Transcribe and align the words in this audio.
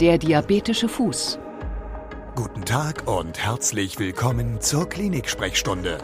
Der 0.00 0.18
diabetische 0.18 0.90
Fuß. 0.90 1.38
Guten 2.34 2.66
Tag 2.66 3.08
und 3.08 3.38
herzlich 3.38 3.98
willkommen 3.98 4.60
zur 4.60 4.86
Klinik-Sprechstunde, 4.86 5.96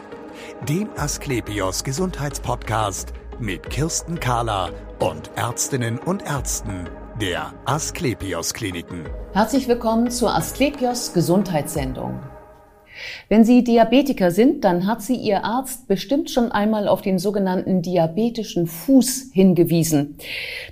dem 0.67 0.89
Asklepios 0.97 1.85
Gesundheitspodcast 1.85 3.13
mit 3.39 3.69
Kirsten 3.69 4.19
Kahler 4.19 4.71
und 4.99 5.31
Ärztinnen 5.35 5.99
und 5.99 6.23
Ärzten 6.23 6.89
der 7.21 7.53
Asklepios 7.67 8.55
Kliniken. 8.55 9.05
Herzlich 9.35 9.69
willkommen 9.69 10.11
zur 10.11 10.35
Asklepios 10.35 11.13
Gesundheitssendung. 11.13 12.19
Wenn 13.29 13.45
Sie 13.45 13.65
Diabetiker 13.65 14.31
sind, 14.31 14.65
dann 14.65 14.87
hat 14.87 15.03
Sie 15.03 15.17
Ihr 15.17 15.45
Arzt 15.45 15.89
bestimmt 15.89 16.31
schon 16.31 16.53
einmal 16.53 16.89
auf 16.89 17.03
den 17.03 17.19
sogenannten 17.19 17.83
diabetischen 17.83 18.67
Fuß 18.67 19.31
hingewiesen. 19.33 20.17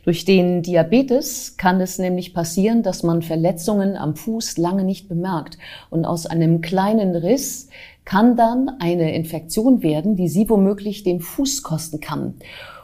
Durch 0.04 0.24
den 0.24 0.62
Diabetes 0.62 1.56
kann 1.56 1.80
es 1.80 1.98
nämlich 1.98 2.34
passieren, 2.34 2.82
dass 2.82 3.02
man 3.02 3.22
Verletzungen 3.22 3.96
am 3.96 4.16
Fuß 4.16 4.58
lange 4.58 4.84
nicht 4.84 5.08
bemerkt 5.08 5.58
und 5.90 6.04
aus 6.04 6.26
einem 6.26 6.60
kleinen 6.60 7.14
Riss 7.16 7.68
kann 8.04 8.36
dann 8.36 8.68
eine 8.80 9.14
Infektion 9.14 9.82
werden, 9.82 10.16
die 10.16 10.28
Sie 10.28 10.48
womöglich 10.48 11.02
den 11.02 11.20
Fuß 11.20 11.62
kosten 11.62 12.00
kann. 12.00 12.34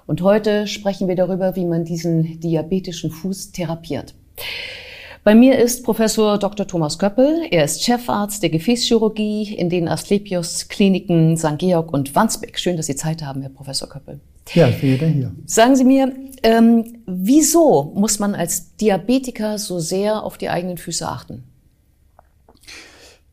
Und 0.07 0.23
heute 0.23 0.67
sprechen 0.67 1.09
wir 1.09 1.17
darüber, 1.17 1.57
wie 1.57 1.65
man 1.65 1.85
diesen 1.85 2.39
diabetischen 2.39 3.11
Fuß 3.11 3.51
therapiert. 3.53 4.15
Bei 5.27 5.35
mir 5.35 5.59
ist 5.59 5.83
Professor 5.83 6.39
Dr. 6.39 6.69
Thomas 6.69 7.01
Köppel. 7.01 7.49
Er 7.51 7.65
ist 7.65 7.83
Chefarzt 7.83 8.45
der 8.45 8.51
Gefäßchirurgie 8.51 9.57
in 9.57 9.69
den 9.69 9.89
Asklepios 9.89 10.69
Kliniken 10.69 11.37
St. 11.37 11.59
Georg 11.59 11.93
und 11.93 12.15
Wandsbek. 12.15 12.57
Schön, 12.61 12.77
dass 12.77 12.87
Sie 12.87 12.95
Zeit 12.95 13.25
haben, 13.25 13.41
Herr 13.41 13.51
Professor 13.51 13.89
Köppel. 13.89 14.21
Ja, 14.55 14.69
ich 14.69 14.81
bin 14.81 14.93
wieder 14.93 15.09
hier. 15.09 15.33
Sagen 15.45 15.75
Sie 15.75 15.83
mir, 15.83 16.13
ähm, 16.45 16.99
wieso 17.09 17.93
muss 17.97 18.21
man 18.21 18.37
als 18.37 18.77
Diabetiker 18.77 19.59
so 19.59 19.81
sehr 19.81 20.23
auf 20.23 20.39
die 20.39 20.49
eigenen 20.49 20.79
Füße 20.79 21.09
achten? 21.09 21.43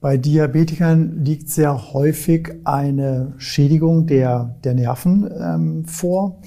Bei 0.02 0.18
Diabetikern 0.18 1.24
liegt 1.24 1.48
sehr 1.48 1.94
häufig 1.94 2.54
eine 2.64 3.36
Schädigung 3.38 4.08
der, 4.08 4.56
der 4.64 4.74
Nerven 4.74 5.30
ähm, 5.40 5.86
vor. 5.86 6.42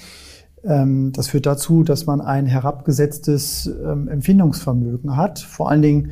Ähm, 0.63 1.11
das 1.13 1.29
führt 1.29 1.45
dazu, 1.45 1.83
dass 1.83 2.05
man 2.05 2.21
ein 2.21 2.45
herabgesetztes 2.45 3.67
ähm, 3.67 4.07
Empfindungsvermögen 4.07 5.15
hat, 5.15 5.39
vor 5.39 5.69
allen 5.69 5.81
Dingen 5.81 6.11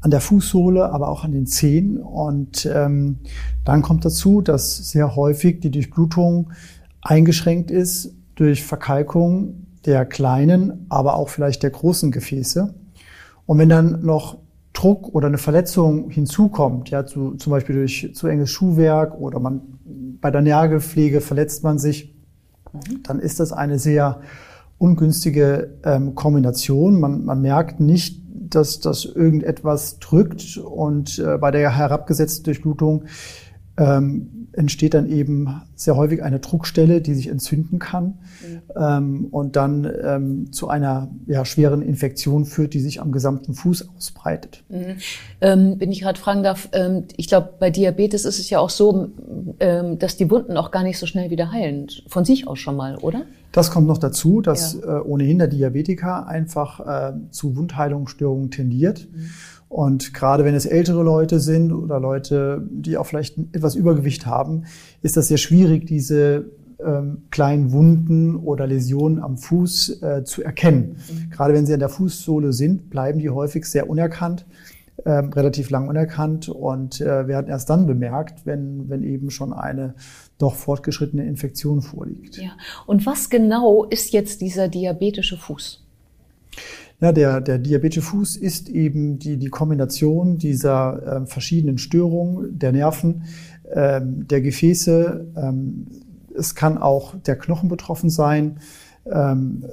an 0.00 0.10
der 0.10 0.20
Fußsohle, 0.20 0.90
aber 0.92 1.08
auch 1.08 1.24
an 1.24 1.32
den 1.32 1.46
Zehen. 1.46 1.98
Und 1.98 2.66
ähm, 2.72 3.20
dann 3.64 3.82
kommt 3.82 4.04
dazu, 4.04 4.42
dass 4.42 4.76
sehr 4.90 5.16
häufig 5.16 5.60
die 5.60 5.70
Durchblutung 5.70 6.50
eingeschränkt 7.00 7.70
ist 7.70 8.14
durch 8.34 8.64
Verkalkung 8.64 9.66
der 9.86 10.04
kleinen, 10.04 10.86
aber 10.88 11.16
auch 11.16 11.28
vielleicht 11.28 11.62
der 11.62 11.70
großen 11.70 12.10
Gefäße. 12.10 12.74
Und 13.46 13.58
wenn 13.58 13.68
dann 13.68 14.04
noch 14.04 14.38
Druck 14.74 15.14
oder 15.14 15.28
eine 15.28 15.38
Verletzung 15.38 16.10
hinzukommt, 16.10 16.90
ja, 16.90 17.06
zu, 17.06 17.36
zum 17.36 17.50
Beispiel 17.50 17.76
durch 17.76 18.10
zu 18.14 18.26
enges 18.26 18.50
Schuhwerk 18.50 19.18
oder 19.18 19.38
man 19.40 19.60
bei 20.20 20.30
der 20.30 20.42
Nagelpflege 20.42 21.20
verletzt 21.20 21.62
man 21.62 21.78
sich, 21.78 22.13
dann 23.02 23.20
ist 23.20 23.40
das 23.40 23.52
eine 23.52 23.78
sehr 23.78 24.20
ungünstige 24.78 25.74
ähm, 25.84 26.14
Kombination. 26.14 27.00
Man, 27.00 27.24
man 27.24 27.40
merkt 27.40 27.80
nicht, 27.80 28.22
dass 28.54 28.80
das 28.80 29.04
irgendetwas 29.04 29.98
drückt 29.98 30.58
und 30.58 31.18
äh, 31.18 31.38
bei 31.38 31.50
der 31.50 31.76
herabgesetzten 31.76 32.44
Durchblutung 32.44 33.04
ähm, 33.76 34.48
entsteht 34.52 34.94
dann 34.94 35.08
eben 35.08 35.62
sehr 35.74 35.96
häufig 35.96 36.22
eine 36.22 36.38
Druckstelle, 36.38 37.00
die 37.00 37.14
sich 37.14 37.28
entzünden 37.28 37.78
kann 37.78 38.04
mhm. 38.04 38.62
ähm, 38.76 39.26
und 39.30 39.56
dann 39.56 39.90
ähm, 40.02 40.52
zu 40.52 40.68
einer 40.68 41.10
ja, 41.26 41.44
schweren 41.44 41.82
Infektion 41.82 42.44
führt, 42.44 42.74
die 42.74 42.80
sich 42.80 43.00
am 43.00 43.10
gesamten 43.10 43.54
Fuß 43.54 43.88
ausbreitet. 43.96 44.62
Mhm. 44.68 44.96
Ähm, 45.40 45.74
wenn 45.78 45.90
ich 45.90 46.00
gerade 46.00 46.18
fragen 46.18 46.42
darf, 46.42 46.68
ähm, 46.72 47.04
ich 47.16 47.28
glaube, 47.28 47.50
bei 47.58 47.70
Diabetes 47.70 48.24
ist 48.24 48.38
es 48.38 48.48
ja 48.48 48.60
auch 48.60 48.70
so, 48.70 49.08
ähm, 49.58 49.98
dass 49.98 50.16
die 50.16 50.30
Wunden 50.30 50.56
auch 50.56 50.70
gar 50.70 50.84
nicht 50.84 50.98
so 50.98 51.06
schnell 51.06 51.30
wieder 51.30 51.50
heilen, 51.50 51.88
von 52.06 52.24
sich 52.24 52.46
aus 52.46 52.58
schon 52.60 52.76
mal, 52.76 52.96
oder? 52.98 53.22
Das 53.50 53.70
kommt 53.70 53.86
noch 53.86 53.98
dazu, 53.98 54.40
dass 54.40 54.74
ja. 54.74 54.98
äh, 54.98 55.00
ohnehin 55.00 55.38
der 55.38 55.46
Diabetiker 55.46 56.26
einfach 56.26 56.80
äh, 56.80 57.12
zu 57.30 57.56
Wundheilungsstörungen 57.56 58.50
tendiert. 58.50 59.06
Mhm. 59.12 59.30
Und 59.74 60.14
gerade 60.14 60.44
wenn 60.44 60.54
es 60.54 60.66
ältere 60.66 61.02
Leute 61.02 61.40
sind 61.40 61.72
oder 61.72 61.98
Leute, 61.98 62.64
die 62.70 62.96
auch 62.96 63.06
vielleicht 63.06 63.36
etwas 63.50 63.74
Übergewicht 63.74 64.24
haben, 64.24 64.66
ist 65.02 65.16
das 65.16 65.26
sehr 65.26 65.36
schwierig, 65.36 65.84
diese 65.84 66.44
ähm, 66.78 67.24
kleinen 67.32 67.72
Wunden 67.72 68.36
oder 68.36 68.68
Läsionen 68.68 69.20
am 69.20 69.36
Fuß 69.36 70.00
äh, 70.00 70.22
zu 70.22 70.44
erkennen. 70.44 70.98
Mhm. 71.10 71.30
Gerade 71.30 71.54
wenn 71.54 71.66
sie 71.66 71.74
an 71.74 71.80
der 71.80 71.88
Fußsohle 71.88 72.52
sind, 72.52 72.88
bleiben 72.88 73.18
die 73.18 73.30
häufig 73.30 73.64
sehr 73.64 73.90
unerkannt, 73.90 74.46
äh, 75.04 75.10
relativ 75.10 75.70
lang 75.70 75.88
unerkannt 75.88 76.48
und 76.48 77.00
äh, 77.00 77.26
werden 77.26 77.48
erst 77.48 77.68
dann 77.68 77.88
bemerkt, 77.88 78.46
wenn, 78.46 78.88
wenn 78.88 79.02
eben 79.02 79.30
schon 79.30 79.52
eine 79.52 79.96
doch 80.38 80.54
fortgeschrittene 80.54 81.26
Infektion 81.26 81.82
vorliegt. 81.82 82.36
Ja. 82.36 82.52
Und 82.86 83.06
was 83.06 83.28
genau 83.28 83.82
ist 83.82 84.12
jetzt 84.12 84.40
dieser 84.40 84.68
diabetische 84.68 85.36
Fuß? 85.36 85.84
Ja, 87.04 87.12
der, 87.12 87.42
der 87.42 87.58
diabetische 87.58 88.00
Fuß 88.00 88.34
ist 88.38 88.70
eben 88.70 89.18
die, 89.18 89.36
die 89.36 89.50
Kombination 89.50 90.38
dieser 90.38 91.24
äh, 91.24 91.26
verschiedenen 91.26 91.76
Störungen 91.76 92.58
der 92.58 92.72
Nerven, 92.72 93.24
ähm, 93.70 94.26
der 94.26 94.40
Gefäße. 94.40 95.26
Ähm, 95.36 95.86
es 96.34 96.54
kann 96.54 96.78
auch 96.78 97.14
der 97.16 97.36
Knochen 97.36 97.68
betroffen 97.68 98.08
sein, 98.08 98.58
ähm, 99.04 99.66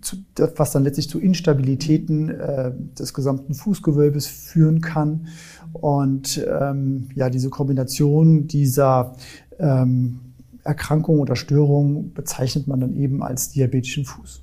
zu, 0.00 0.16
was 0.56 0.72
dann 0.72 0.82
letztlich 0.82 1.08
zu 1.08 1.20
Instabilitäten 1.20 2.30
äh, 2.30 2.72
des 2.98 3.14
gesamten 3.14 3.54
Fußgewölbes 3.54 4.26
führen 4.26 4.80
kann. 4.80 5.28
Und 5.74 6.44
ähm, 6.60 7.06
ja, 7.14 7.30
diese 7.30 7.50
Kombination 7.50 8.48
dieser 8.48 9.14
ähm, 9.60 10.18
Erkrankung 10.64 11.20
oder 11.20 11.36
Störung 11.36 12.12
bezeichnet 12.14 12.66
man 12.66 12.80
dann 12.80 12.96
eben 12.96 13.22
als 13.22 13.50
diabetischen 13.50 14.06
Fuß. 14.06 14.42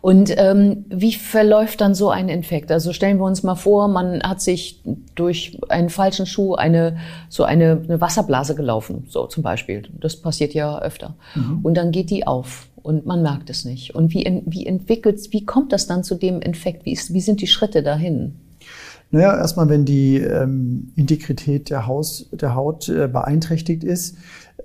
Und 0.00 0.32
ähm, 0.36 0.84
wie 0.88 1.12
verläuft 1.12 1.80
dann 1.80 1.94
so 1.94 2.08
ein 2.10 2.28
Infekt? 2.28 2.70
Also 2.70 2.92
stellen 2.92 3.18
wir 3.18 3.24
uns 3.24 3.42
mal 3.42 3.56
vor, 3.56 3.88
man 3.88 4.22
hat 4.22 4.40
sich 4.40 4.82
durch 5.16 5.58
einen 5.68 5.90
falschen 5.90 6.24
Schuh 6.24 6.54
eine 6.54 6.98
so 7.28 7.42
eine, 7.42 7.82
eine 7.82 8.00
Wasserblase 8.00 8.54
gelaufen, 8.54 9.06
so 9.08 9.26
zum 9.26 9.42
Beispiel. 9.42 9.82
Das 10.00 10.16
passiert 10.16 10.54
ja 10.54 10.80
öfter. 10.80 11.16
Mhm. 11.34 11.60
Und 11.62 11.74
dann 11.74 11.90
geht 11.90 12.10
die 12.10 12.26
auf 12.26 12.68
und 12.82 13.04
man 13.04 13.20
merkt 13.22 13.50
es 13.50 13.64
nicht. 13.64 13.94
Und 13.94 14.14
wie, 14.14 14.42
wie 14.46 14.66
entwickelt, 14.66 15.20
wie 15.32 15.44
kommt 15.44 15.72
das 15.72 15.88
dann 15.88 16.04
zu 16.04 16.14
dem 16.14 16.40
Infekt? 16.40 16.84
Wie, 16.84 16.92
ist, 16.92 17.12
wie 17.12 17.20
sind 17.20 17.40
die 17.40 17.48
Schritte 17.48 17.82
dahin? 17.82 18.36
Naja, 19.10 19.36
erstmal, 19.36 19.68
wenn 19.68 19.84
die 19.84 20.18
ähm, 20.18 20.92
Integrität 20.96 21.70
der, 21.70 21.86
Haus, 21.86 22.28
der 22.32 22.54
Haut 22.54 22.88
äh, 22.88 23.08
beeinträchtigt 23.08 23.84
ist, 23.84 24.16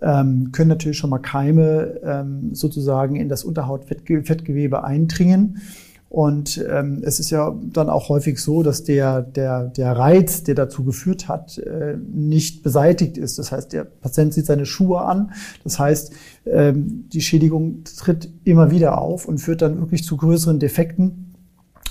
ähm, 0.01 0.51
können 0.51 0.69
natürlich 0.69 0.97
schon 0.97 1.09
mal 1.09 1.19
Keime 1.19 1.99
ähm, 2.03 2.53
sozusagen 2.53 3.15
in 3.15 3.29
das 3.29 3.43
Unterhautfettgewebe 3.43 4.83
eindringen. 4.83 5.61
Und 6.11 6.61
ähm, 6.69 7.03
es 7.05 7.21
ist 7.21 7.29
ja 7.29 7.55
dann 7.71 7.89
auch 7.89 8.09
häufig 8.09 8.37
so, 8.39 8.63
dass 8.63 8.83
der, 8.83 9.21
der, 9.21 9.67
der 9.67 9.93
Reiz, 9.93 10.43
der 10.43 10.55
dazu 10.55 10.83
geführt 10.83 11.29
hat, 11.29 11.57
äh, 11.57 11.95
nicht 12.13 12.63
beseitigt 12.63 13.17
ist. 13.17 13.39
Das 13.39 13.53
heißt, 13.53 13.71
der 13.71 13.85
Patient 13.85 14.33
zieht 14.33 14.45
seine 14.45 14.65
Schuhe 14.65 14.99
an. 15.03 15.31
Das 15.63 15.79
heißt, 15.79 16.11
ähm, 16.47 17.05
die 17.13 17.21
Schädigung 17.21 17.85
tritt 17.85 18.29
immer 18.43 18.71
wieder 18.71 18.97
auf 18.97 19.25
und 19.25 19.37
führt 19.37 19.61
dann 19.61 19.79
wirklich 19.79 20.03
zu 20.03 20.17
größeren 20.17 20.59
Defekten. 20.59 21.33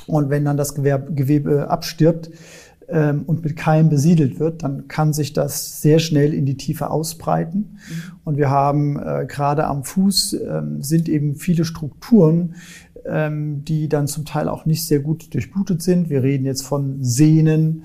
Und 0.06 0.28
wenn 0.28 0.44
dann 0.44 0.58
das 0.58 0.74
Gewebe 0.74 1.70
abstirbt, 1.70 2.30
ähm, 2.90 3.22
und 3.26 3.42
mit 3.42 3.56
Keim 3.56 3.88
besiedelt 3.88 4.40
wird, 4.40 4.62
dann 4.62 4.88
kann 4.88 5.12
sich 5.12 5.32
das 5.32 5.80
sehr 5.80 5.98
schnell 5.98 6.34
in 6.34 6.46
die 6.46 6.56
Tiefe 6.56 6.90
ausbreiten. 6.90 7.58
Mhm. 7.58 8.02
Und 8.24 8.36
wir 8.36 8.50
haben 8.50 8.98
äh, 8.98 9.26
gerade 9.26 9.66
am 9.66 9.84
Fuß 9.84 10.34
ähm, 10.34 10.82
sind 10.82 11.08
eben 11.08 11.36
viele 11.36 11.64
Strukturen, 11.64 12.54
ähm, 13.06 13.64
die 13.64 13.88
dann 13.88 14.06
zum 14.06 14.24
Teil 14.24 14.48
auch 14.48 14.66
nicht 14.66 14.84
sehr 14.84 15.00
gut 15.00 15.32
durchblutet 15.34 15.82
sind. 15.82 16.10
Wir 16.10 16.22
reden 16.22 16.44
jetzt 16.44 16.62
von 16.62 17.02
Sehnen, 17.02 17.84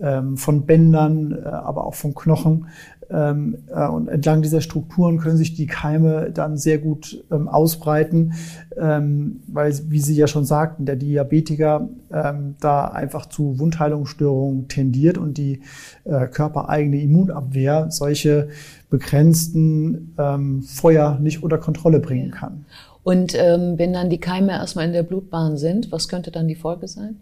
ähm, 0.00 0.36
von 0.36 0.66
Bändern, 0.66 1.32
äh, 1.32 1.46
aber 1.46 1.86
auch 1.86 1.94
von 1.94 2.14
Knochen. 2.14 2.66
Ähm, 3.08 3.58
äh, 3.72 3.86
und 3.86 4.08
entlang 4.08 4.42
dieser 4.42 4.60
Strukturen 4.60 5.18
können 5.18 5.36
sich 5.36 5.54
die 5.54 5.66
Keime 5.66 6.30
dann 6.32 6.56
sehr 6.56 6.78
gut 6.78 7.24
ähm, 7.30 7.48
ausbreiten, 7.48 8.34
ähm, 8.76 9.42
weil, 9.46 9.72
wie 9.88 10.00
Sie 10.00 10.16
ja 10.16 10.26
schon 10.26 10.44
sagten, 10.44 10.86
der 10.86 10.96
Diabetiker 10.96 11.88
ähm, 12.12 12.56
da 12.60 12.86
einfach 12.86 13.26
zu 13.26 13.58
Wundheilungsstörungen 13.58 14.68
tendiert 14.68 15.18
und 15.18 15.38
die 15.38 15.60
äh, 16.04 16.26
körpereigene 16.26 17.00
Immunabwehr 17.00 17.86
solche 17.90 18.48
begrenzten 18.90 20.14
ähm, 20.18 20.62
Feuer 20.62 21.18
nicht 21.20 21.42
unter 21.42 21.58
Kontrolle 21.58 22.00
bringen 22.00 22.30
kann. 22.30 22.64
Und 23.04 23.36
ähm, 23.36 23.78
wenn 23.78 23.92
dann 23.92 24.10
die 24.10 24.18
Keime 24.18 24.52
erstmal 24.52 24.86
in 24.86 24.92
der 24.92 25.04
Blutbahn 25.04 25.56
sind, 25.56 25.92
was 25.92 26.08
könnte 26.08 26.32
dann 26.32 26.48
die 26.48 26.56
Folge 26.56 26.88
sein? 26.88 27.16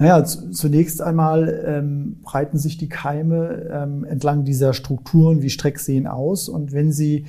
Naja, 0.00 0.24
zunächst 0.24 1.02
einmal 1.02 1.62
ähm, 1.66 2.20
breiten 2.22 2.56
sich 2.56 2.78
die 2.78 2.88
Keime 2.88 3.68
ähm, 3.70 4.04
entlang 4.04 4.46
dieser 4.46 4.72
Strukturen 4.72 5.42
wie 5.42 5.50
Streckseen 5.50 6.06
aus. 6.06 6.48
Und 6.48 6.72
wenn 6.72 6.90
sie 6.90 7.26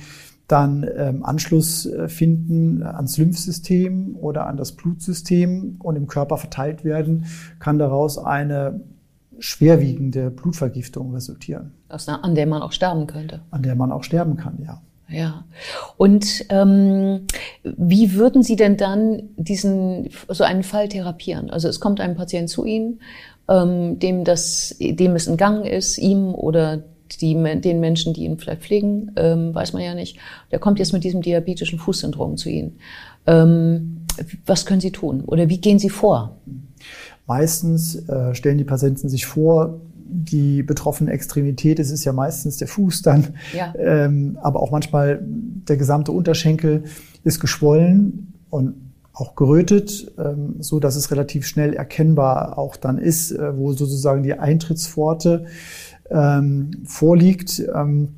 dann 0.48 0.86
ähm, 0.96 1.22
Anschluss 1.22 1.84
äh, 1.84 2.08
finden 2.08 2.82
ans 2.82 3.18
Lymphsystem 3.18 4.16
oder 4.16 4.46
an 4.46 4.56
das 4.56 4.72
Blutsystem 4.72 5.76
und 5.80 5.96
im 5.96 6.06
Körper 6.06 6.38
verteilt 6.38 6.82
werden, 6.82 7.26
kann 7.58 7.78
daraus 7.78 8.16
eine 8.16 8.80
schwerwiegende 9.38 10.30
Blutvergiftung 10.30 11.12
resultieren. 11.12 11.72
An 12.22 12.34
der 12.34 12.46
man 12.46 12.62
auch 12.62 12.72
sterben 12.72 13.06
könnte. 13.06 13.42
An 13.50 13.62
der 13.62 13.74
man 13.74 13.92
auch 13.92 14.02
sterben 14.02 14.38
kann, 14.38 14.62
ja. 14.64 14.80
Ja. 15.12 15.44
Und 15.96 16.46
ähm, 16.48 17.26
wie 17.62 18.14
würden 18.14 18.42
Sie 18.42 18.56
denn 18.56 18.76
dann 18.76 19.22
diesen 19.36 20.08
so 20.28 20.42
einen 20.44 20.62
Fall 20.62 20.88
therapieren? 20.88 21.50
Also 21.50 21.68
es 21.68 21.80
kommt 21.80 22.00
ein 22.00 22.16
Patient 22.16 22.48
zu 22.48 22.64
Ihnen, 22.64 23.00
ähm, 23.48 23.98
dem 23.98 24.24
das, 24.24 24.74
dem 24.80 25.14
es 25.14 25.26
entgangen 25.26 25.64
ist, 25.64 25.98
ihm 25.98 26.34
oder 26.34 26.82
die, 27.20 27.34
den 27.60 27.80
Menschen, 27.80 28.14
die 28.14 28.24
ihn 28.24 28.38
vielleicht 28.38 28.62
pflegen, 28.62 29.12
ähm, 29.16 29.54
weiß 29.54 29.74
man 29.74 29.82
ja 29.82 29.94
nicht. 29.94 30.18
Der 30.50 30.58
kommt 30.58 30.78
jetzt 30.78 30.92
mit 30.92 31.04
diesem 31.04 31.20
diabetischen 31.20 31.78
Fußsyndrom 31.78 32.38
zu 32.38 32.48
Ihnen. 32.48 32.78
Ähm, 33.26 34.06
was 34.46 34.64
können 34.64 34.80
Sie 34.80 34.92
tun 34.92 35.22
oder 35.26 35.48
wie 35.48 35.58
gehen 35.58 35.78
Sie 35.78 35.90
vor? 35.90 36.38
Meistens 37.26 38.08
äh, 38.08 38.34
stellen 38.34 38.58
die 38.58 38.64
Patienten 38.64 39.08
sich 39.08 39.26
vor, 39.26 39.80
die 40.04 40.62
betroffene 40.62 41.10
Extremität, 41.10 41.78
es 41.78 41.90
ist 41.90 42.04
ja 42.04 42.12
meistens 42.12 42.56
der 42.56 42.68
Fuß 42.68 43.02
dann, 43.02 43.34
ja. 43.56 43.74
ähm, 43.78 44.38
aber 44.42 44.60
auch 44.60 44.70
manchmal 44.70 45.20
der 45.22 45.76
gesamte 45.76 46.12
Unterschenkel 46.12 46.84
ist 47.24 47.40
geschwollen 47.40 48.34
und 48.50 48.74
auch 49.14 49.34
gerötet, 49.34 50.12
ähm, 50.18 50.56
so 50.60 50.80
dass 50.80 50.96
es 50.96 51.10
relativ 51.10 51.46
schnell 51.46 51.74
erkennbar 51.74 52.58
auch 52.58 52.76
dann 52.76 52.98
ist, 52.98 53.30
äh, 53.30 53.56
wo 53.56 53.72
sozusagen 53.72 54.22
die 54.22 54.34
Eintrittspforte 54.34 55.46
ähm, 56.10 56.70
vorliegt. 56.84 57.62
Ähm, 57.74 58.14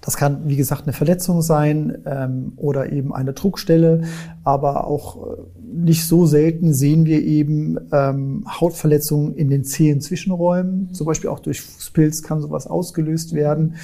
das 0.00 0.16
kann, 0.16 0.48
wie 0.48 0.56
gesagt, 0.56 0.84
eine 0.84 0.92
Verletzung 0.92 1.42
sein 1.42 1.98
ähm, 2.06 2.52
oder 2.56 2.92
eben 2.92 3.14
eine 3.14 3.32
Druckstelle, 3.32 4.02
aber 4.44 4.86
auch 4.86 5.16
äh, 5.16 5.36
nicht 5.72 6.06
so 6.06 6.26
selten 6.26 6.72
sehen 6.72 7.04
wir 7.04 7.22
eben 7.22 7.78
ähm, 7.92 8.44
Hautverletzungen 8.48 9.34
in 9.34 9.50
den 9.50 9.64
Zehen-Zwischenräumen. 9.64 10.88
Mhm. 10.88 10.94
Zum 10.94 11.06
Beispiel 11.06 11.30
auch 11.30 11.40
durch 11.40 11.60
Fußpilz 11.60 12.22
kann 12.22 12.40
sowas 12.40 12.66
ausgelöst 12.66 13.34
werden. 13.34 13.74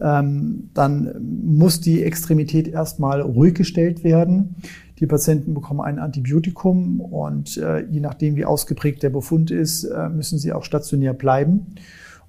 Ähm, 0.00 0.70
dann 0.74 1.14
muss 1.44 1.80
die 1.80 2.02
Extremität 2.02 2.68
erstmal 2.68 3.20
ruhig 3.20 3.54
gestellt 3.54 4.04
werden. 4.04 4.56
Die 4.98 5.06
Patienten 5.06 5.52
bekommen 5.52 5.80
ein 5.80 5.98
Antibiotikum 5.98 7.00
und 7.00 7.56
äh, 7.56 7.84
je 7.86 8.00
nachdem, 8.00 8.36
wie 8.36 8.44
ausgeprägt 8.44 9.02
der 9.02 9.10
Befund 9.10 9.50
ist, 9.50 9.84
äh, 9.84 10.08
müssen 10.08 10.38
sie 10.38 10.52
auch 10.52 10.64
stationär 10.64 11.12
bleiben. 11.12 11.74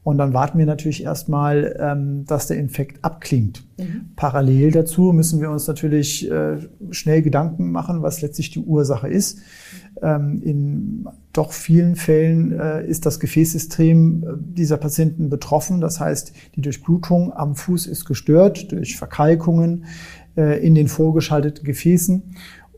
Und 0.03 0.17
dann 0.17 0.33
warten 0.33 0.57
wir 0.57 0.65
natürlich 0.65 1.03
erstmal, 1.03 1.77
ähm, 1.79 2.25
dass 2.25 2.47
der 2.47 2.57
Infekt 2.57 3.03
abklingt. 3.05 3.65
Mhm. 3.77 4.11
Parallel 4.15 4.71
dazu 4.71 5.13
müssen 5.13 5.39
wir 5.39 5.50
uns 5.50 5.67
natürlich 5.67 6.29
äh, 6.29 6.57
schnell 6.91 7.21
Gedanken 7.21 7.71
machen, 7.71 8.01
was 8.01 8.21
letztlich 8.21 8.51
die 8.51 8.59
Ursache 8.59 9.07
ist. 9.07 9.39
Ähm, 10.01 10.41
in 10.44 11.07
doch 11.31 11.53
vielen 11.53 11.95
Fällen 11.95 12.51
äh, 12.51 12.85
ist 12.85 13.05
das 13.05 13.19
Gefäßsystem 13.19 14.23
äh, 14.23 14.27
dieser 14.38 14.77
Patienten 14.77 15.29
betroffen. 15.29 15.79
Das 15.79 16.00
heißt, 16.00 16.33
die 16.55 16.61
Durchblutung 16.61 17.31
am 17.31 17.55
Fuß 17.55 17.88
ist 17.88 18.05
gestört 18.05 18.71
durch 18.73 18.97
Verkalkungen 18.97 19.85
äh, 20.35 20.65
in 20.65 20.75
den 20.75 20.88
vorgeschalteten 20.88 21.63
Gefäßen. 21.63 22.23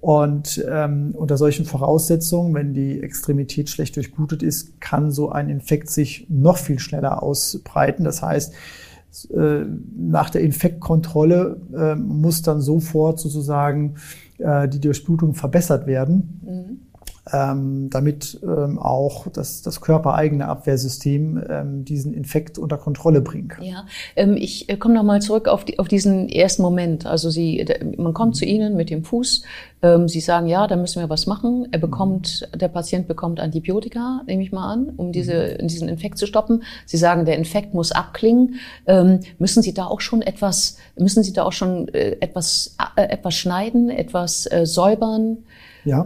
Und 0.06 0.63
ähm, 0.69 1.16
unter 1.18 1.36
solchen 1.36 1.66
Voraussetzungen, 1.66 2.54
wenn 2.54 2.75
die 2.75 3.02
Extremität 3.02 3.72
schlecht 3.72 3.96
durchblutet 3.96 4.44
ist, 4.44 4.80
kann 4.80 5.10
so 5.10 5.31
ein 5.31 5.50
Infekt 5.50 5.90
sich 5.90 6.28
noch 6.30 6.57
viel 6.57 6.78
schneller 6.78 7.24
ausbreiten. 7.24 8.04
Das 8.04 8.22
heißt, 8.22 8.54
äh, 9.34 9.62
nach 9.98 10.30
der 10.30 10.42
Infektkontrolle 10.42 11.60
äh, 11.75 11.96
muss 11.96 12.44
dann 12.44 12.62
sofort 12.62 13.19
sozusagen 13.19 13.96
äh, 14.38 14.69
die 14.69 14.80
Durchblutung 14.80 15.34
verbessert 15.34 15.88
werden. 15.88 16.40
Mhm 16.46 16.86
ähm, 17.33 17.89
damit 17.89 18.39
ähm, 18.44 18.77
auch 18.77 19.27
das, 19.27 19.62
das 19.63 19.81
körpereigene 19.81 20.48
Abwehrsystem 20.48 21.44
ähm, 21.50 21.86
diesen 21.86 22.13
Infekt 22.13 22.60
unter 22.60 22.77
Kontrolle 22.77 23.22
bringen 23.22 23.48
kann. 23.48 23.63
Ja, 23.63 23.86
ähm, 24.16 24.36
ich 24.38 24.69
äh, 24.69 24.77
komme 24.77 24.94
nochmal 24.94 25.22
zurück 25.22 25.48
auf, 25.48 25.66
die, 25.66 25.80
auf 25.80 25.88
diesen 25.88 26.30
ersten 26.30 26.62
Moment. 26.62 27.06
Also 27.06 27.30
Sie, 27.31 27.66
man 27.98 28.13
kommt 28.13 28.36
zu 28.36 28.45
Ihnen 28.45 28.75
mit 28.75 28.92
dem 28.92 29.04
Fuß, 29.04 29.44
ähm, 29.81 30.07
Sie 30.07 30.19
sagen, 30.19 30.48
ja, 30.48 30.68
da 30.68 30.75
müssen 30.75 31.01
wir 31.01 31.10
was 31.10 31.25
machen. 31.25 31.68
Er 31.72 31.80
bekommt, 31.80 32.48
der 32.54 32.68
Patient 32.68 33.07
bekommt 33.07 33.39
Antibiotika, 33.39 34.22
nehme 34.27 34.44
ich 34.44 34.51
mal 34.51 34.72
an, 34.72 34.89
um 34.95 35.12
diese, 35.12 35.57
mhm. 35.60 35.68
diesen 35.68 35.89
Infekt 35.89 36.19
zu 36.19 36.27
stoppen. 36.27 36.63
Sie 36.86 36.98
sagen, 36.98 37.25
der 37.25 37.38
Infekt 37.38 37.74
muss 37.74 37.92
abklingen. 37.92 38.56
Ähm, 38.86 39.22
müssen 39.39 39.63
Sie 39.63 39.74
da 39.74 39.86
auch 39.86 40.01
schon 40.01 40.22
etwas, 40.22 40.77
müssen 40.95 41.24
Sie 41.24 41.33
da 41.33 41.44
auch 41.44 41.54
schon 41.54 41.88
äh, 41.89 42.18
etwas, 42.19 42.75
äh, 42.95 43.01
etwas 43.01 43.33
schneiden, 43.33 43.89
etwas 43.89 44.45
äh, 44.51 44.66
säubern? 44.66 45.38
Ja, 45.86 46.06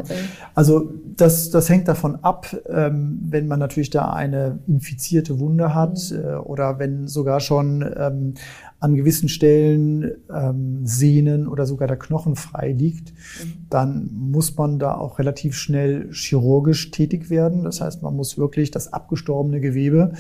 also 0.56 0.92
das, 1.16 1.50
das 1.52 1.70
hängt 1.70 1.88
davon 1.88 2.18
ab, 2.18 2.54
ähm, 2.68 3.20
wenn 3.24 3.48
man 3.48 3.60
natürlich 3.60 3.90
da 3.90 4.12
eine 4.12 4.60
infizierte 4.68 5.40
Wunde 5.40 5.74
hat 5.74 6.12
mhm. 6.12 6.18
äh, 6.20 6.36
oder 6.36 6.80
wenn 6.80 7.08
sogar 7.08 7.40
schon 7.40 7.82
ähm, 7.98 8.34
an 8.82 8.96
gewissen 8.96 9.30
Stellen 9.30 10.12
ähm, 10.34 10.86
Sehnen 10.86 11.48
oder 11.48 11.66
sogar 11.66 11.88
der 11.88 11.98
Knochen 11.98 12.36
frei 12.36 12.74
liegt, 12.74 13.14
mhm. 13.14 13.66
dann 13.70 14.10
muss 14.14 14.58
man 14.58 14.80
da 14.80 14.96
auch 14.96 15.18
relativ 15.18 15.56
schnell 15.56 16.10
chirurgisch 16.12 16.92
tätig 16.92 17.30
werden. 17.30 17.64
Das 17.64 17.80
heißt, 17.80 18.04
man 18.04 18.16
muss 18.16 18.38
wirklich 18.38 18.72
das 18.72 18.92
abgestorbene 18.92 19.62
Gewebe, 19.62 20.14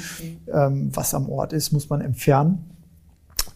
mhm. 0.54 0.90
was 0.94 1.14
am 1.14 1.30
Ort 1.30 1.54
ist, 1.54 1.72
muss 1.72 1.90
man 1.90 2.02
entfernen 2.02 2.79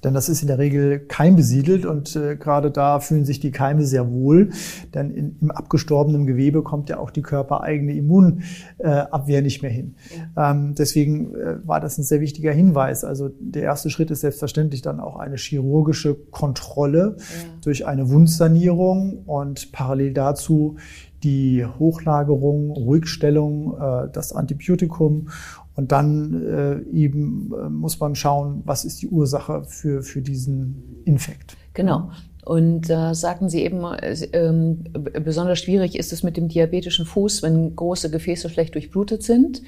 denn 0.04 0.14
das 0.14 0.30
ist 0.30 0.42
in 0.42 0.48
der 0.48 0.58
Regel 0.58 1.00
keimbesiedelt 1.00 1.86
und 1.86 2.16
äh, 2.16 2.36
gerade 2.36 2.72
da 2.72 3.00
fühlen 3.00 3.26
sich 3.26 3.40
die 3.40 3.52
Keime 3.52 3.86
sehr 3.86 4.12
wohl, 4.12 4.50
denn 4.94 5.12
in, 5.12 5.38
im 5.42 5.52
abgestorbenen 5.52 6.26
Gewebe 6.26 6.64
kommt 6.64 6.90
ja 6.90 7.00
auch 7.00 7.12
die 7.12 7.22
körpereigene 7.22 7.94
Immunabwehr 7.94 9.42
nicht 9.42 9.62
mehr 9.62 9.72
hin. 9.72 9.96
Ähm, 10.38 10.76
deswegen 10.76 11.36
äh, 11.36 11.68
war 11.68 11.80
das 11.80 11.98
ein 11.98 12.04
sehr 12.04 12.22
wichtiger 12.22 12.52
Hinweis. 12.52 13.04
Also 13.04 13.30
der 13.40 13.64
erste 13.64 13.90
Schritt 13.90 14.12
ist 14.12 14.22
selbstverständlich 14.22 14.82
dann 14.82 15.00
auch 15.00 15.18
eine 15.18 15.38
chirurgische 15.38 16.16
Kontrolle 16.32 17.16
ja. 17.18 17.26
durch 17.62 17.86
eine 17.86 18.10
Wundsanierung 18.10 19.24
und 19.26 19.72
parallel 19.72 20.14
dazu 20.14 20.78
die 21.24 21.66
Hochlagerung, 21.66 22.72
Ruhigstellung, 22.72 23.78
äh, 23.80 24.10
das 24.12 24.34
Antibiotikum 24.34 25.30
und 25.76 25.92
dann 25.92 26.44
äh, 26.44 26.96
eben 26.96 27.52
äh, 27.54 27.70
muss 27.70 28.00
man 28.00 28.16
schauen, 28.16 28.62
was 28.66 28.86
ist 28.86 29.02
die 29.02 29.08
Ursache 29.08 29.64
für, 29.64 30.04
für 30.04 30.22
diesen 30.22 31.02
Infekt. 31.06 31.58
Genau. 31.74 32.12
Und 32.46 32.90
da 32.90 33.12
äh, 33.12 33.16
sagten 33.16 33.50
Sie 33.50 33.64
eben, 33.64 33.84
äh, 33.84 35.20
besonders 35.24 35.60
schwierig 35.60 35.98
ist 35.98 36.14
es 36.14 36.24
mit 36.24 36.38
dem 36.38 36.50
diabetischen 36.50 37.06
Fuß, 37.06 37.42
wenn 37.42 37.76
große 37.76 38.12
Gefäße 38.12 38.50
schlecht 38.50 38.76
durchblutet 38.76 39.24
sind. 39.24 39.62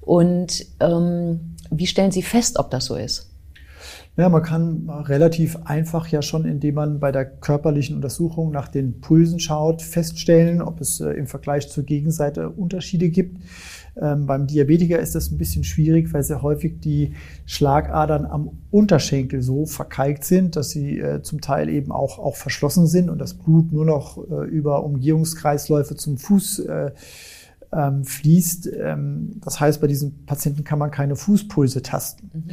Und 0.00 0.66
ähm, 0.80 1.54
wie 1.70 1.86
stellen 1.86 2.10
Sie 2.10 2.22
fest, 2.22 2.58
ob 2.58 2.70
das 2.70 2.86
so 2.86 2.96
ist? 2.96 3.33
Ja, 4.16 4.28
man 4.28 4.44
kann 4.44 4.88
relativ 4.88 5.58
einfach 5.64 6.06
ja 6.06 6.22
schon, 6.22 6.44
indem 6.44 6.76
man 6.76 7.00
bei 7.00 7.10
der 7.10 7.24
körperlichen 7.24 7.96
Untersuchung 7.96 8.52
nach 8.52 8.68
den 8.68 9.00
Pulsen 9.00 9.40
schaut, 9.40 9.82
feststellen, 9.82 10.62
ob 10.62 10.80
es 10.80 11.00
äh, 11.00 11.10
im 11.10 11.26
Vergleich 11.26 11.68
zur 11.68 11.82
Gegenseite 11.82 12.50
Unterschiede 12.50 13.08
gibt. 13.08 13.40
Ähm, 14.00 14.26
beim 14.26 14.46
Diabetiker 14.46 15.00
ist 15.00 15.16
das 15.16 15.32
ein 15.32 15.38
bisschen 15.38 15.64
schwierig, 15.64 16.12
weil 16.12 16.22
sehr 16.22 16.42
häufig 16.42 16.80
die 16.80 17.14
Schlagadern 17.44 18.24
am 18.24 18.62
Unterschenkel 18.70 19.42
so 19.42 19.66
verkalkt 19.66 20.24
sind, 20.24 20.54
dass 20.54 20.70
sie 20.70 21.00
äh, 21.00 21.22
zum 21.22 21.40
Teil 21.40 21.68
eben 21.68 21.90
auch, 21.90 22.20
auch 22.20 22.36
verschlossen 22.36 22.86
sind 22.86 23.10
und 23.10 23.18
das 23.18 23.34
Blut 23.34 23.72
nur 23.72 23.84
noch 23.84 24.18
äh, 24.30 24.46
über 24.46 24.84
Umgehungskreisläufe 24.84 25.96
zum 25.96 26.18
Fuß 26.18 26.60
äh, 26.60 26.92
ähm, 27.74 28.04
fließt. 28.04 28.70
Ähm, 28.72 29.40
das 29.44 29.60
heißt, 29.60 29.80
bei 29.80 29.86
diesen 29.86 30.24
Patienten 30.26 30.64
kann 30.64 30.78
man 30.78 30.90
keine 30.90 31.16
Fußpulse 31.16 31.82
tasten. 31.82 32.30
Mhm. 32.32 32.50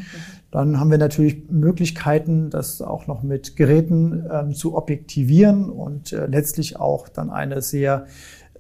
Dann 0.52 0.80
haben 0.80 0.92
wir 0.92 0.98
natürlich 0.98 1.50
Möglichkeiten, 1.50 2.50
das 2.50 2.82
auch 2.82 3.08
noch 3.08 3.24
mit 3.24 3.56
Geräten 3.56 4.26
ähm, 4.32 4.54
zu 4.54 4.76
objektivieren 4.76 5.70
und 5.70 6.12
äh, 6.12 6.26
letztlich 6.26 6.78
auch 6.78 7.08
dann 7.08 7.30
eine 7.30 7.62
sehr 7.62 8.06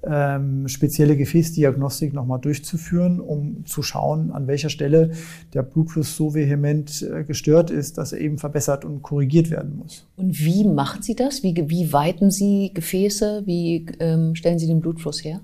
ähm, 0.04 0.68
spezielle 0.68 1.16
Gefäßdiagnostik 1.16 2.14
nochmal 2.14 2.40
durchzuführen, 2.40 3.20
um 3.20 3.66
zu 3.66 3.84
schauen, 3.84 4.32
an 4.32 4.48
welcher 4.48 4.70
Stelle 4.70 5.12
der 5.54 5.64
Blutfluss 5.64 6.16
so 6.16 6.34
vehement 6.34 7.04
äh, 7.04 7.24
gestört 7.24 7.70
ist, 7.70 7.98
dass 7.98 8.12
er 8.12 8.20
eben 8.20 8.38
verbessert 8.38 8.84
und 8.84 9.04
korrigiert 9.04 9.52
werden 9.52 9.78
muss. 9.78 10.08
Und 10.16 10.40
wie 10.40 10.64
machen 10.64 11.04
Sie 11.04 11.16
das? 11.16 11.44
Wie, 11.44 11.56
wie 11.68 11.94
weiten 11.94 12.32
Sie 12.32 12.72
Gefäße? 12.74 13.44
Wie 13.46 13.86
ähm, 14.00 14.36
stellen 14.36 14.58
Sie 14.58 14.68
den 14.68 14.82
Blutfluss 14.82 15.24
her? 15.24 15.42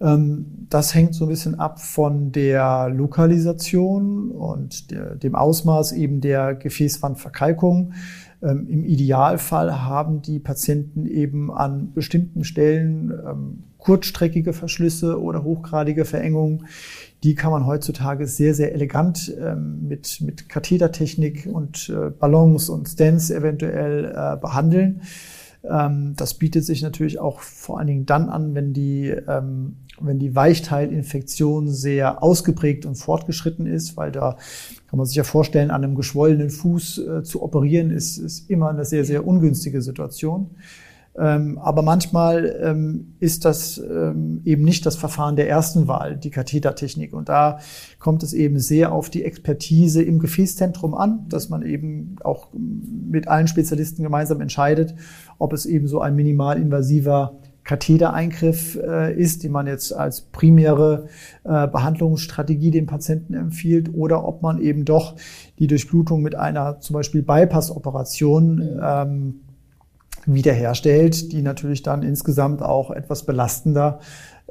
Ähm, 0.00 0.66
das 0.68 0.94
hängt 0.94 1.14
so 1.14 1.26
ein 1.26 1.28
bisschen 1.28 1.58
ab 1.58 1.80
von 1.80 2.32
der 2.32 2.88
Lokalisation 2.88 4.30
und 4.30 4.90
der, 4.90 5.14
dem 5.14 5.34
Ausmaß 5.34 5.92
eben 5.92 6.20
der 6.20 6.54
Gefäßwandverkalkung. 6.54 7.92
Ähm, 8.42 8.66
Im 8.68 8.84
Idealfall 8.84 9.82
haben 9.84 10.22
die 10.22 10.38
Patienten 10.38 11.06
eben 11.06 11.52
an 11.52 11.92
bestimmten 11.92 12.44
Stellen 12.44 13.10
ähm, 13.10 13.58
kurzstreckige 13.78 14.52
Verschlüsse 14.52 15.20
oder 15.20 15.44
hochgradige 15.44 16.04
Verengungen, 16.06 16.66
die 17.22 17.34
kann 17.34 17.50
man 17.50 17.66
heutzutage 17.66 18.26
sehr, 18.26 18.54
sehr 18.54 18.72
elegant 18.72 19.34
mit, 19.80 20.20
mit 20.22 20.48
Kathetertechnik 20.48 21.46
und 21.50 21.90
äh, 21.90 22.10
Ballons 22.10 22.70
und 22.70 22.88
Stents 22.88 23.30
eventuell 23.30 24.06
äh, 24.06 24.36
behandeln. 24.38 25.02
Ähm, 25.68 26.14
das 26.16 26.34
bietet 26.34 26.64
sich 26.64 26.82
natürlich 26.82 27.18
auch 27.18 27.40
vor 27.40 27.78
allen 27.78 27.86
Dingen 27.86 28.06
dann 28.06 28.28
an, 28.28 28.54
wenn 28.54 28.72
die, 28.72 29.08
ähm, 29.08 29.76
wenn 30.00 30.18
die 30.18 30.34
Weichteilinfektion 30.34 31.68
sehr 31.68 32.22
ausgeprägt 32.22 32.84
und 32.86 32.96
fortgeschritten 32.96 33.66
ist, 33.66 33.96
weil 33.96 34.12
da 34.12 34.36
kann 34.88 34.98
man 34.98 35.06
sich 35.06 35.16
ja 35.16 35.24
vorstellen, 35.24 35.70
an 35.70 35.84
einem 35.84 35.94
geschwollenen 35.94 36.50
Fuß 36.50 36.98
äh, 36.98 37.22
zu 37.22 37.42
operieren, 37.42 37.90
ist, 37.90 38.18
ist 38.18 38.50
immer 38.50 38.70
eine 38.70 38.84
sehr, 38.84 39.04
sehr 39.04 39.26
ungünstige 39.26 39.82
Situation. 39.82 40.50
Ähm, 41.16 41.58
aber 41.58 41.82
manchmal 41.82 42.60
ähm, 42.60 43.14
ist 43.20 43.44
das 43.44 43.78
ähm, 43.78 44.40
eben 44.44 44.64
nicht 44.64 44.84
das 44.84 44.96
Verfahren 44.96 45.36
der 45.36 45.48
ersten 45.48 45.86
Wahl, 45.86 46.16
die 46.16 46.30
Kathetertechnik. 46.30 47.12
Und 47.12 47.28
da 47.28 47.58
kommt 48.00 48.22
es 48.24 48.32
eben 48.32 48.58
sehr 48.58 48.92
auf 48.92 49.10
die 49.10 49.24
Expertise 49.24 50.02
im 50.02 50.18
Gefäßzentrum 50.18 50.94
an, 50.94 51.26
dass 51.28 51.48
man 51.48 51.62
eben 51.62 52.16
auch 52.24 52.48
mit 52.52 53.28
allen 53.28 53.46
Spezialisten 53.46 54.02
gemeinsam 54.02 54.40
entscheidet, 54.40 54.94
ob 55.38 55.52
es 55.52 55.66
eben 55.66 55.86
so 55.86 56.00
ein 56.00 56.16
minimalinvasiver 56.16 57.38
Kathetereingriff 57.62 58.76
äh, 58.76 59.14
ist, 59.18 59.42
den 59.42 59.52
man 59.52 59.66
jetzt 59.66 59.92
als 59.92 60.20
primäre 60.20 61.06
äh, 61.44 61.66
Behandlungsstrategie 61.66 62.70
dem 62.70 62.86
Patienten 62.86 63.34
empfiehlt, 63.34 63.94
oder 63.94 64.26
ob 64.26 64.42
man 64.42 64.60
eben 64.60 64.84
doch 64.84 65.16
die 65.58 65.66
Durchblutung 65.66 66.22
mit 66.22 66.34
einer 66.34 66.80
zum 66.80 66.94
Beispiel 66.94 67.22
Bypass-Operation 67.22 68.80
ähm, 68.82 69.40
wiederherstellt, 70.26 71.32
die 71.32 71.42
natürlich 71.42 71.82
dann 71.82 72.02
insgesamt 72.02 72.62
auch 72.62 72.90
etwas 72.90 73.24
belastender 73.24 74.00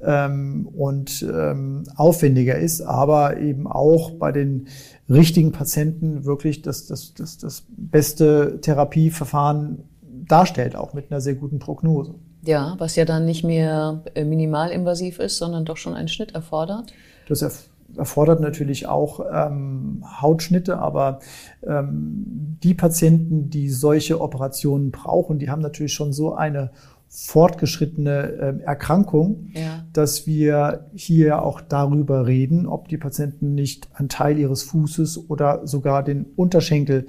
ähm, 0.01 0.67
und 0.75 1.23
ähm, 1.23 1.83
aufwendiger 1.95 2.57
ist, 2.57 2.81
aber 2.81 3.37
eben 3.37 3.67
auch 3.67 4.11
bei 4.11 4.31
den 4.31 4.67
richtigen 5.09 5.51
Patienten 5.51 6.25
wirklich 6.25 6.61
das, 6.61 6.87
das, 6.87 7.13
das, 7.13 7.37
das 7.37 7.63
beste 7.69 8.59
Therapieverfahren 8.61 9.83
darstellt, 10.27 10.75
auch 10.75 10.93
mit 10.93 11.11
einer 11.11 11.21
sehr 11.21 11.35
guten 11.35 11.59
Prognose. 11.59 12.15
Ja, 12.45 12.75
was 12.77 12.95
ja 12.95 13.05
dann 13.05 13.25
nicht 13.25 13.43
mehr 13.43 14.03
äh, 14.15 14.25
minimalinvasiv 14.25 15.19
ist, 15.19 15.37
sondern 15.37 15.65
doch 15.65 15.77
schon 15.77 15.93
einen 15.93 16.09
Schnitt 16.09 16.35
erfordert. 16.35 16.93
Das 17.27 17.41
erf 17.41 17.69
erfordert 17.97 18.39
natürlich 18.39 18.88
auch 18.88 19.19
ähm, 19.31 20.03
Hautschnitte, 20.21 20.77
aber 20.77 21.19
ähm, 21.65 22.57
die 22.63 22.73
Patienten, 22.73 23.50
die 23.50 23.69
solche 23.69 24.21
Operationen 24.21 24.91
brauchen, 24.91 25.39
die 25.39 25.50
haben 25.50 25.62
natürlich 25.62 25.93
schon 25.93 26.13
so 26.13 26.35
eine 26.35 26.71
fortgeschrittene 27.15 28.59
äh, 28.62 28.63
Erkrankung, 28.63 29.50
ja. 29.53 29.85
dass 29.93 30.25
wir 30.25 30.88
hier 30.95 31.43
auch 31.43 31.62
darüber 31.62 32.25
reden, 32.25 32.65
ob 32.65 32.88
die 32.88 32.97
Patienten 32.97 33.53
nicht 33.53 33.88
einen 33.93 34.09
Teil 34.09 34.39
ihres 34.39 34.63
Fußes 34.63 35.29
oder 35.29 35.67
sogar 35.67 36.03
den 36.03 36.25
Unterschenkel 36.35 37.05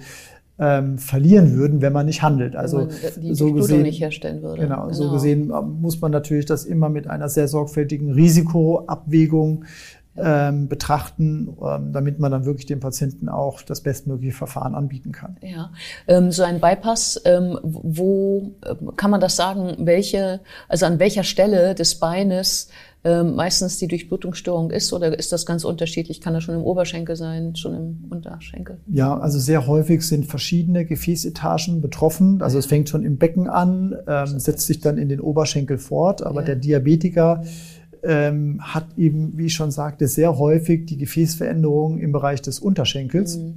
ähm, 0.58 0.98
verlieren 0.98 1.54
würden, 1.56 1.80
wenn 1.80 1.92
man 1.92 2.06
nicht 2.06 2.22
handelt. 2.22 2.54
Also 2.54 2.88
die 3.16 3.34
so 3.34 3.52
gesehen 3.52 3.82
nicht 3.82 4.00
herstellen 4.00 4.42
würde. 4.42 4.62
Genau, 4.62 4.82
genau, 4.82 4.92
so 4.92 5.10
gesehen 5.10 5.50
ähm, 5.50 5.80
muss 5.80 6.00
man 6.00 6.12
natürlich 6.12 6.44
das 6.46 6.64
immer 6.64 6.90
mit 6.90 7.06
einer 7.08 7.28
sehr 7.28 7.48
sorgfältigen 7.48 8.12
Risikoabwägung 8.12 9.64
ähm, 10.16 10.68
betrachten, 10.68 11.56
ähm, 11.60 11.92
damit 11.92 12.18
man 12.18 12.30
dann 12.30 12.44
wirklich 12.44 12.66
dem 12.66 12.80
Patienten 12.80 13.28
auch 13.28 13.62
das 13.62 13.82
bestmögliche 13.82 14.36
Verfahren 14.36 14.74
anbieten 14.74 15.12
kann. 15.12 15.36
Ja, 15.42 15.72
ähm, 16.06 16.30
so 16.30 16.42
ein 16.42 16.60
Bypass, 16.60 17.20
ähm, 17.24 17.58
wo 17.62 18.54
ähm, 18.64 18.96
kann 18.96 19.10
man 19.10 19.20
das 19.20 19.36
sagen, 19.36 19.74
welche, 19.78 20.40
also 20.68 20.86
an 20.86 20.98
welcher 20.98 21.24
Stelle 21.24 21.74
des 21.74 21.98
Beines 21.98 22.68
ähm, 23.06 23.34
meistens 23.34 23.78
die 23.78 23.86
Durchblutungsstörung 23.86 24.70
ist 24.70 24.92
oder 24.92 25.16
ist 25.18 25.30
das 25.30 25.44
ganz 25.44 25.64
unterschiedlich? 25.64 26.22
Kann 26.22 26.32
das 26.32 26.44
schon 26.44 26.54
im 26.54 26.62
Oberschenkel 26.62 27.16
sein, 27.16 27.54
schon 27.54 27.74
im 27.74 28.04
Unterschenkel? 28.10 28.78
Ja, 28.86 29.18
also 29.18 29.38
sehr 29.38 29.66
häufig 29.66 30.02
sind 30.02 30.24
verschiedene 30.24 30.86
Gefäßetagen 30.86 31.82
betroffen. 31.82 32.40
Also 32.40 32.58
es 32.58 32.64
fängt 32.64 32.88
schon 32.88 33.04
im 33.04 33.18
Becken 33.18 33.48
an, 33.48 33.94
ähm, 34.08 34.38
setzt 34.38 34.66
sich 34.66 34.80
dann 34.80 34.96
in 34.96 35.10
den 35.10 35.20
Oberschenkel 35.20 35.76
fort, 35.76 36.22
aber 36.22 36.40
ja. 36.40 36.46
der 36.46 36.56
Diabetiker 36.56 37.42
ähm, 38.04 38.60
hat 38.60 38.86
eben, 38.96 39.36
wie 39.38 39.46
ich 39.46 39.54
schon 39.54 39.70
sagte, 39.70 40.06
sehr 40.08 40.38
häufig 40.38 40.86
die 40.86 40.98
Gefäßveränderungen 40.98 41.98
im 41.98 42.12
Bereich 42.12 42.42
des 42.42 42.58
Unterschenkels. 42.58 43.38
Mhm. 43.38 43.54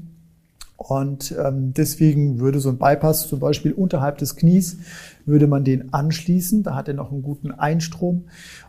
Und 0.77 1.35
ähm, 1.43 1.73
deswegen 1.73 2.39
würde 2.39 2.59
so 2.59 2.69
ein 2.69 2.77
Bypass 2.77 3.27
zum 3.27 3.39
Beispiel 3.39 3.73
unterhalb 3.73 4.19
des 4.19 4.35
Knies, 4.35 4.77
würde 5.25 5.47
man 5.47 5.63
den 5.63 5.91
anschließen. 5.91 6.61
Da 6.61 6.75
hat 6.75 6.87
er 6.87 6.93
noch 6.93 7.11
einen 7.11 7.23
guten 7.23 7.51
Einstrom. 7.51 8.25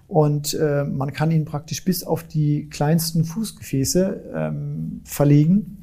Und 0.09 0.55
äh, 0.55 0.85
man 0.85 1.13
kann 1.13 1.31
ihn 1.31 1.45
praktisch 1.45 1.85
bis 1.85 2.03
auf 2.03 2.25
die 2.25 2.69
kleinsten 2.71 3.25
Fußgefäße 3.25 4.23
ähm, 4.35 5.03
verlegen. 5.05 5.79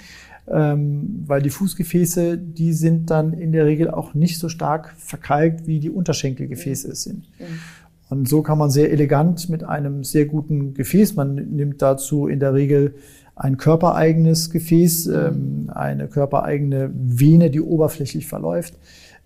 Ähm, 0.47 1.23
weil 1.25 1.41
die 1.41 1.49
Fußgefäße, 1.49 2.37
die 2.37 2.73
sind 2.73 3.09
dann 3.09 3.33
in 3.33 3.51
der 3.51 3.65
Regel 3.65 3.89
auch 3.89 4.13
nicht 4.13 4.37
so 4.37 4.49
stark 4.49 4.93
verkalkt, 4.97 5.65
wie 5.65 5.79
die 5.79 5.89
Unterschenkelgefäße 5.89 6.89
mhm. 6.89 6.93
sind. 6.93 7.29
Mhm. 7.39 7.59
Und 8.09 8.29
so 8.29 8.41
kann 8.41 8.57
man 8.57 8.69
sehr 8.69 8.91
elegant 8.91 9.49
mit 9.49 9.63
einem 9.63 10.03
sehr 10.03 10.25
guten 10.25 10.73
Gefäß, 10.73 11.15
man 11.15 11.35
nimmt 11.35 11.81
dazu 11.81 12.27
in 12.27 12.39
der 12.39 12.53
Regel 12.53 12.95
ein 13.35 13.57
körpereigenes 13.57 14.49
Gefäß, 14.49 15.07
ähm, 15.07 15.71
eine 15.73 16.07
körpereigene 16.07 16.91
Vene, 16.93 17.49
die 17.49 17.61
oberflächlich 17.61 18.27
verläuft, 18.27 18.75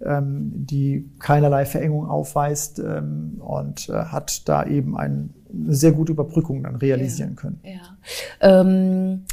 ähm, 0.03 0.51
die 0.53 1.09
keinerlei 1.19 1.65
Verengung 1.65 2.07
aufweist 2.09 2.79
ähm, 2.79 3.39
und 3.39 3.89
äh, 3.89 3.93
hat 3.93 4.48
da 4.48 4.65
eben 4.65 4.98
ein, 4.98 5.33
eine 5.53 5.75
sehr 5.75 5.91
gute 5.91 6.13
Überbrückung 6.13 6.63
dann 6.63 6.77
realisieren 6.77 7.31
ja, 7.31 7.36
können. 7.36 7.59
Ja. 7.63 8.62
Ähm, 8.62 9.25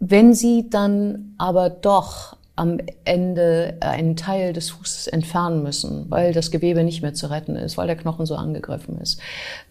wenn 0.00 0.32
Sie 0.32 0.70
dann 0.70 1.34
aber 1.38 1.70
doch 1.70 2.37
am 2.58 2.78
Ende 3.04 3.76
einen 3.80 4.16
Teil 4.16 4.52
des 4.52 4.70
Fußes 4.70 5.06
entfernen 5.06 5.62
müssen, 5.62 6.06
weil 6.08 6.32
das 6.32 6.50
Gewebe 6.50 6.82
nicht 6.84 7.02
mehr 7.02 7.14
zu 7.14 7.30
retten 7.30 7.56
ist, 7.56 7.78
weil 7.78 7.86
der 7.86 7.96
Knochen 7.96 8.26
so 8.26 8.34
angegriffen 8.34 8.98
ist. 8.98 9.20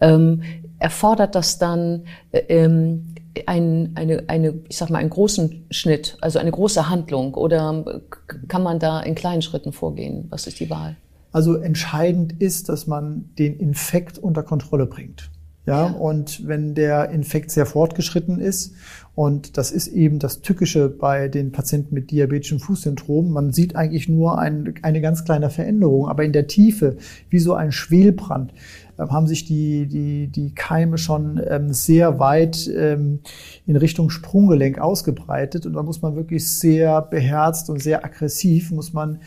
Ähm, 0.00 0.42
erfordert 0.78 1.34
das 1.34 1.58
dann 1.58 2.04
äh, 2.32 2.38
ähm, 2.48 3.14
ein, 3.46 3.92
eine, 3.94 4.24
eine, 4.26 4.54
ich 4.68 4.76
sag 4.76 4.90
mal, 4.90 4.98
einen 4.98 5.10
großen 5.10 5.66
Schnitt, 5.70 6.16
also 6.20 6.38
eine 6.38 6.50
große 6.50 6.88
Handlung, 6.88 7.34
oder 7.34 8.00
kann 8.48 8.62
man 8.62 8.78
da 8.78 9.00
in 9.00 9.14
kleinen 9.14 9.42
Schritten 9.42 9.72
vorgehen? 9.72 10.26
Was 10.30 10.46
ist 10.46 10.58
die 10.58 10.70
Wahl? 10.70 10.96
Also 11.30 11.56
entscheidend 11.56 12.40
ist, 12.40 12.68
dass 12.68 12.86
man 12.86 13.30
den 13.38 13.58
Infekt 13.58 14.18
unter 14.18 14.42
Kontrolle 14.42 14.86
bringt. 14.86 15.30
Ja, 15.66 15.88
ja, 15.88 15.92
und 15.92 16.48
wenn 16.48 16.74
der 16.74 17.10
Infekt 17.10 17.50
sehr 17.50 17.66
fortgeschritten 17.66 18.40
ist, 18.40 18.74
und 19.18 19.58
das 19.58 19.72
ist 19.72 19.88
eben 19.88 20.20
das 20.20 20.42
Tückische 20.42 20.88
bei 20.88 21.26
den 21.26 21.50
Patienten 21.50 21.92
mit 21.92 22.12
diabetischem 22.12 22.60
Fußsyndrom, 22.60 23.32
man 23.32 23.52
sieht 23.52 23.74
eigentlich 23.74 24.08
nur 24.08 24.38
ein, 24.38 24.74
eine 24.82 25.00
ganz 25.00 25.24
kleine 25.24 25.50
Veränderung, 25.50 26.06
aber 26.06 26.22
in 26.22 26.32
der 26.32 26.46
Tiefe, 26.46 26.98
wie 27.28 27.40
so 27.40 27.54
ein 27.54 27.72
Schwelbrand, 27.72 28.52
äh, 28.96 29.08
haben 29.08 29.26
sich 29.26 29.44
die, 29.44 29.88
die, 29.88 30.28
die 30.28 30.54
Keime 30.54 30.98
schon 30.98 31.42
ähm, 31.44 31.72
sehr 31.72 32.20
weit 32.20 32.70
ähm, 32.72 33.18
in 33.66 33.74
Richtung 33.74 34.08
Sprunggelenk 34.08 34.78
ausgebreitet. 34.78 35.66
Und 35.66 35.72
da 35.72 35.82
muss 35.82 36.00
man 36.00 36.14
wirklich 36.14 36.48
sehr 36.48 37.02
beherzt 37.02 37.70
und 37.70 37.82
sehr 37.82 38.04
aggressiv, 38.04 38.70
muss 38.70 38.92
man 38.92 39.18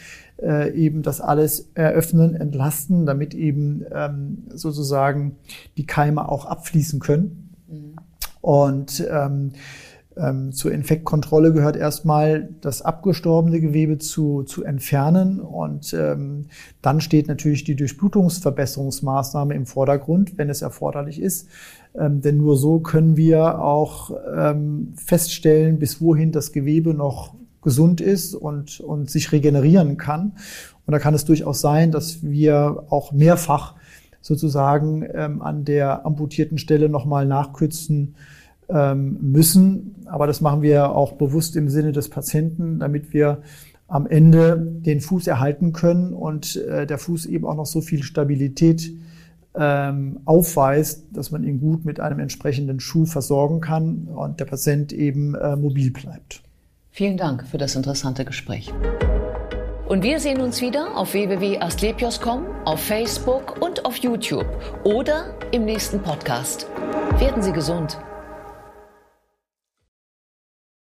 äh, 0.42 0.74
eben 0.74 1.02
das 1.02 1.20
alles 1.20 1.70
eröffnen, 1.74 2.36
entlasten, 2.36 3.06
damit 3.06 3.34
eben 3.34 3.84
ähm, 3.94 4.44
sozusagen 4.54 5.36
die 5.76 5.86
Keime 5.86 6.30
auch 6.30 6.46
abfließen 6.46 7.02
können. 7.02 7.51
Und 8.42 9.06
ähm, 9.10 9.52
ähm, 10.18 10.52
zur 10.52 10.72
Infektkontrolle 10.72 11.54
gehört 11.54 11.78
erstmal 11.78 12.50
das 12.60 12.82
abgestorbene 12.82 13.62
Gewebe 13.62 13.98
zu, 13.98 14.44
zu 14.44 14.64
entfernen 14.64 15.40
und 15.40 15.94
ähm, 15.94 16.48
dann 16.82 17.00
steht 17.00 17.30
natürlich 17.30 17.64
die 17.64 17.78
Durchblutungsverbesserungsmaßnahme 17.78 19.54
im 19.54 19.66
Vordergrund, 19.66 20.38
wenn 20.38 20.50
es 20.50 20.62
erforderlich 20.62 21.22
ist. 21.22 21.48
Ähm, 21.98 22.22
denn 22.22 22.38
nur 22.38 22.58
so 22.58 22.80
können 22.80 23.16
wir 23.16 23.62
auch 23.62 24.12
ähm, 24.36 24.94
feststellen, 24.98 25.80
bis 25.80 26.02
wohin 26.02 26.34
das 26.34 26.52
Gewebe 26.52 26.94
noch 26.94 27.34
gesund 27.62 28.02
ist 28.02 28.36
und, 28.36 28.80
und 28.82 29.10
sich 29.10 29.32
regenerieren 29.32 29.98
kann. 29.98 30.34
Und 30.86 30.92
da 30.92 31.00
kann 31.00 31.14
es 31.14 31.26
durchaus 31.26 31.62
sein, 31.62 31.92
dass 31.92 32.22
wir 32.22 32.84
auch 32.90 33.12
mehrfach 33.14 33.76
sozusagen 34.22 35.06
ähm, 35.14 35.42
an 35.42 35.66
der 35.66 36.06
amputierten 36.06 36.58
Stelle 36.58 36.90
nochmal 36.90 37.26
nachkürzen 37.26 38.16
ähm, 38.70 39.18
müssen. 39.22 39.96
Aber 40.06 40.28
das 40.28 40.42
machen 40.42 40.62
wir 40.62 40.92
auch 40.92 41.14
bewusst 41.14 41.56
im 41.56 41.70
Sinne 41.70 41.92
des 41.92 42.10
Patienten, 42.10 42.80
damit 42.80 43.14
wir 43.14 43.42
am 43.88 44.08
Ende 44.08 44.58
den 44.58 45.02
Fuß 45.02 45.28
erhalten 45.28 45.74
können 45.74 46.14
und 46.14 46.56
äh, 46.56 46.88
der 46.88 46.98
Fuß 46.98 47.26
eben 47.26 47.46
auch 47.46 47.56
noch 47.56 47.66
so 47.66 47.82
viel 47.82 48.04
Stabilität 48.04 48.90
ähm, 49.54 50.22
aufweist, 50.24 51.08
dass 51.12 51.32
man 51.32 51.44
ihn 51.44 51.60
gut 51.60 51.84
mit 51.84 52.00
einem 52.00 52.20
entsprechenden 52.20 52.80
Schuh 52.80 53.06
versorgen 53.06 53.60
kann 53.60 54.08
und 54.08 54.40
der 54.40 54.46
Patient 54.46 54.94
eben 54.94 55.36
äh, 55.36 55.58
mobil 55.58 55.92
bleibt. 55.92 56.42
Vielen 56.90 57.18
Dank 57.18 57.46
für 57.48 57.58
das 57.58 57.76
interessante 57.76 58.24
Gespräch. 58.24 58.72
Und 59.92 60.04
wir 60.04 60.22
sehen 60.22 60.40
uns 60.40 60.62
wieder 60.62 60.96
auf 60.96 61.12
www.asklepios.com, 61.12 62.46
auf 62.64 62.80
Facebook 62.80 63.62
und 63.62 63.84
auf 63.84 63.98
YouTube 63.98 64.48
oder 64.86 65.36
im 65.52 65.66
nächsten 65.66 66.02
Podcast. 66.02 66.66
Werden 67.20 67.42
Sie 67.44 67.52
gesund. 67.52 68.00